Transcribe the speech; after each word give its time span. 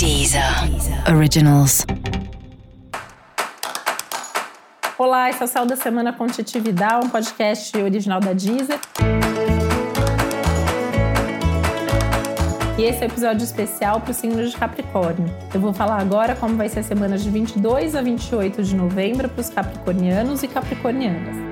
Deezer 0.00 0.42
Originals. 1.14 1.84
Olá, 4.96 5.28
esse 5.28 5.42
é 5.42 5.44
o 5.44 5.46
Céu 5.46 5.66
da 5.66 5.76
Semana 5.76 6.10
com 6.10 6.26
Titi 6.26 6.58
Vidal, 6.58 7.04
um 7.04 7.10
podcast 7.10 7.76
original 7.76 8.18
da 8.18 8.32
Deezer. 8.32 8.80
E 12.78 12.82
esse 12.82 13.04
é 13.04 13.08
o 13.08 13.10
episódio 13.10 13.44
especial 13.44 14.00
para 14.00 14.12
o 14.12 14.14
signo 14.14 14.42
de 14.42 14.56
Capricórnio. 14.56 15.30
Eu 15.52 15.60
vou 15.60 15.74
falar 15.74 16.00
agora 16.00 16.34
como 16.34 16.56
vai 16.56 16.70
ser 16.70 16.80
a 16.80 16.82
semana 16.82 17.18
de 17.18 17.28
22 17.28 17.94
a 17.94 18.00
28 18.00 18.62
de 18.62 18.74
novembro 18.74 19.28
para 19.28 19.40
os 19.42 19.50
capricornianos 19.50 20.42
e 20.42 20.48
capricornianas. 20.48 21.49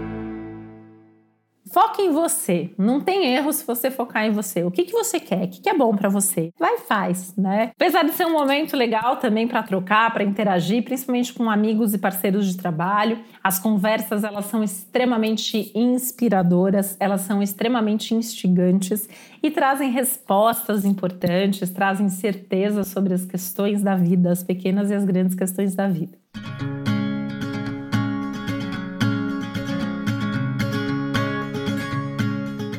Foque 1.72 2.02
em 2.02 2.10
você. 2.10 2.70
Não 2.78 3.00
tem 3.00 3.34
erro 3.34 3.52
se 3.52 3.64
você 3.66 3.90
focar 3.90 4.24
em 4.24 4.30
você. 4.30 4.64
O 4.64 4.70
que, 4.70 4.84
que 4.84 4.92
você 4.92 5.20
quer? 5.20 5.44
O 5.44 5.48
que, 5.48 5.60
que 5.60 5.68
é 5.68 5.74
bom 5.74 5.94
para 5.94 6.08
você? 6.08 6.50
Vai 6.58 6.74
e 6.74 6.78
faz, 6.78 7.34
né? 7.36 7.70
Apesar 7.74 8.04
de 8.04 8.12
ser 8.12 8.26
um 8.26 8.32
momento 8.32 8.76
legal 8.76 9.16
também 9.16 9.46
para 9.46 9.62
trocar, 9.62 10.12
para 10.12 10.24
interagir, 10.24 10.84
principalmente 10.84 11.32
com 11.32 11.50
amigos 11.50 11.94
e 11.94 11.98
parceiros 11.98 12.46
de 12.46 12.56
trabalho, 12.56 13.18
as 13.42 13.58
conversas 13.58 14.24
elas 14.24 14.46
são 14.46 14.62
extremamente 14.62 15.70
inspiradoras, 15.74 16.96
elas 16.98 17.22
são 17.22 17.42
extremamente 17.42 18.14
instigantes 18.14 19.08
e 19.42 19.50
trazem 19.50 19.90
respostas 19.90 20.84
importantes, 20.84 21.70
trazem 21.70 22.08
certeza 22.08 22.84
sobre 22.84 23.14
as 23.14 23.24
questões 23.24 23.82
da 23.82 23.94
vida, 23.94 24.30
as 24.30 24.42
pequenas 24.42 24.90
e 24.90 24.94
as 24.94 25.04
grandes 25.04 25.34
questões 25.34 25.74
da 25.74 25.88
vida. 25.88 26.18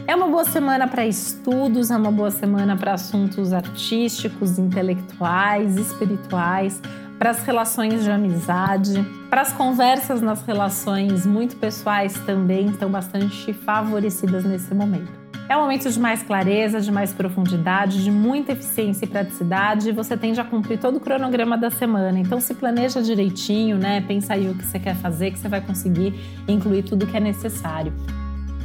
É 0.10 0.16
uma 0.16 0.28
boa 0.28 0.44
semana 0.44 0.88
para 0.88 1.06
estudos, 1.06 1.92
é 1.92 1.96
uma 1.96 2.12
boa 2.12 2.32
semana 2.32 2.76
para 2.76 2.94
assuntos 2.94 3.54
artísticos, 3.54 4.58
intelectuais, 4.58 5.78
espirituais, 5.78 6.82
para 7.20 7.30
as 7.30 7.44
relações 7.44 8.04
de 8.04 8.10
amizade, 8.10 9.06
para 9.30 9.42
as 9.42 9.54
conversas 9.54 10.20
nas 10.20 10.42
relações 10.42 11.28
muito 11.28 11.58
pessoais 11.58 12.16
também 12.26 12.70
estão 12.70 12.90
bastante 12.90 13.54
favorecidas 13.54 14.44
nesse 14.44 14.74
momento. 14.74 15.12
É 15.48 15.56
um 15.56 15.62
momento 15.62 15.88
de 15.88 16.00
mais 16.00 16.24
clareza, 16.24 16.82
de 16.82 16.92
mais 16.92 17.14
profundidade, 17.14 18.04
de 18.04 18.10
muita 18.10 18.54
eficiência 18.54 19.06
e 19.06 19.08
praticidade, 19.08 19.90
e 19.90 19.92
você 19.92 20.18
tende 20.18 20.42
a 20.42 20.44
cumprir 20.44 20.80
todo 20.80 20.96
o 20.96 21.00
cronograma 21.00 21.56
da 21.56 21.70
semana. 21.70 22.18
Então 22.18 22.42
se 22.42 22.56
planeja 22.56 23.00
direitinho, 23.00 23.78
né? 23.78 24.02
Pensa 24.02 24.34
aí 24.34 24.50
o 24.50 24.56
que 24.56 24.66
você 24.66 24.80
quer 24.80 24.96
fazer, 24.96 25.30
que 25.30 25.38
você 25.38 25.48
vai 25.48 25.62
conseguir 25.62 26.20
incluir 26.48 26.82
tudo 26.82 27.06
que 27.06 27.16
é 27.16 27.20
necessário. 27.20 27.94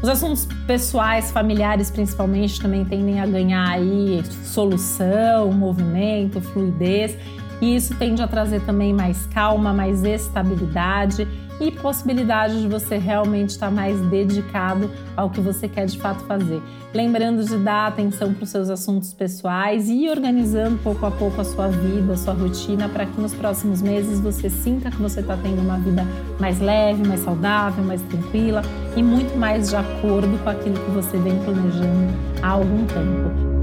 Os 0.05 0.09
assuntos 0.11 0.47
pessoais, 0.67 1.31
familiares 1.31 1.91
principalmente, 1.91 2.61
também 2.61 2.85
tendem 2.85 3.21
a 3.21 3.27
ganhar 3.27 3.67
aí 3.71 4.23
solução, 4.45 5.51
movimento, 5.51 6.43
fluidez, 6.43 7.17
e 7.65 7.77
isso 7.77 7.95
tende 7.95 8.21
a 8.21 8.29
trazer 8.29 8.61
também 8.61 8.93
mais 8.93 9.25
calma, 9.27 9.73
mais 9.73 10.05
estabilidade 10.05 11.27
e 11.59 11.71
possibilidade 11.71 12.61
de 12.61 12.69
você 12.69 12.99
realmente 12.99 13.51
estar 13.51 13.71
mais 13.71 13.99
dedicado 14.09 14.91
ao 15.17 15.31
que 15.31 15.41
você 15.41 15.67
quer 15.67 15.87
de 15.87 15.97
fato 15.97 16.25
fazer. 16.25 16.61
Lembrando 16.93 17.43
de 17.43 17.57
dar 17.57 17.87
atenção 17.87 18.35
para 18.35 18.45
os 18.45 18.51
seus 18.51 18.69
assuntos 18.69 19.15
pessoais 19.15 19.89
e 19.89 20.11
organizando 20.11 20.77
pouco 20.83 21.07
a 21.07 21.11
pouco 21.11 21.41
a 21.41 21.45
sua 21.45 21.69
vida, 21.69 22.13
a 22.13 22.17
sua 22.19 22.35
rotina, 22.35 22.87
para 22.87 23.07
que 23.07 23.19
nos 23.19 23.33
próximos 23.33 23.81
meses 23.81 24.21
você 24.21 24.51
sinta 24.51 24.91
que 24.91 25.01
você 25.01 25.21
está 25.21 25.35
tendo 25.35 25.63
uma 25.63 25.79
vida 25.79 26.07
mais 26.39 26.61
leve, 26.61 27.07
mais 27.09 27.21
saudável, 27.21 27.83
mais 27.83 28.03
tranquila 28.03 28.61
e 28.95 29.03
muito 29.03 29.39
mais 29.39 29.71
de 29.71 29.77
acordo 29.77 30.37
com 30.43 30.51
aquilo 30.51 30.75
que 30.75 30.91
você 30.91 31.17
vem 31.17 31.39
planejando 31.39 32.13
há 32.43 32.49
algum 32.49 32.85
tempo. 32.85 33.54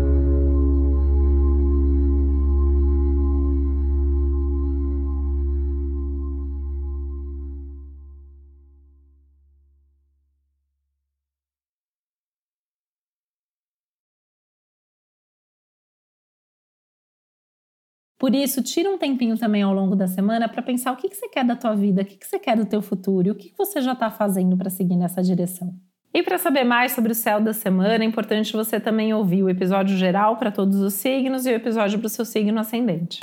Por 18.22 18.36
isso, 18.36 18.62
tira 18.62 18.88
um 18.88 19.00
tempinho 19.00 19.36
também 19.36 19.64
ao 19.64 19.74
longo 19.74 19.96
da 19.96 20.08
semana 20.08 20.48
para 20.48 20.62
pensar 20.62 20.92
o 20.92 20.96
que, 20.96 21.10
que 21.10 21.16
você 21.16 21.28
quer 21.28 21.44
da 21.44 21.56
tua 21.56 21.76
vida, 21.76 22.04
o 22.04 22.06
que, 22.06 22.18
que 22.18 22.28
você 22.28 22.38
quer 22.38 22.56
do 22.56 22.68
teu 22.68 22.80
futuro 22.80 23.28
e 23.28 23.32
o 23.32 23.36
que, 23.36 23.50
que 23.50 23.58
você 23.58 23.82
já 23.82 23.94
está 23.94 24.12
fazendo 24.12 24.56
para 24.56 24.70
seguir 24.70 24.96
nessa 24.96 25.24
direção. 25.24 25.74
E 26.14 26.22
para 26.22 26.38
saber 26.38 26.64
mais 26.64 26.92
sobre 26.92 27.14
o 27.14 27.16
céu 27.16 27.42
da 27.42 27.52
semana, 27.52 28.04
é 28.04 28.06
importante 28.06 28.54
você 28.54 28.80
também 28.80 29.12
ouvir 29.12 29.42
o 29.42 29.50
episódio 29.50 29.98
geral 29.98 30.38
para 30.38 30.52
todos 30.52 30.82
os 30.82 30.94
signos 30.94 31.48
e 31.48 31.50
o 31.50 31.56
episódio 31.56 31.98
para 31.98 32.06
o 32.06 32.10
seu 32.10 32.24
signo 32.24 32.60
ascendente. 32.60 33.20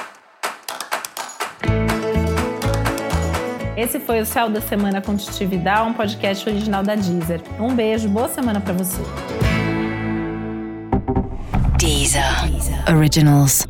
Esse 3.76 4.00
foi 4.00 4.20
o 4.20 4.26
Céu 4.26 4.50
da 4.50 4.60
Semana 4.60 5.00
com 5.00 5.16
Titi 5.16 5.47
Vidal, 5.47 5.86
um 5.86 5.94
podcast 5.94 6.48
original 6.48 6.82
da 6.82 6.97
Deezer. 6.97 7.41
Um 7.60 7.72
beijo, 7.72 8.09
boa 8.09 8.26
semana 8.26 8.60
para 8.60 8.72
você. 8.72 9.00
Deezer. 11.78 12.25
Originals. 12.92 13.65